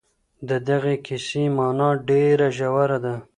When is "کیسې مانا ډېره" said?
1.05-2.47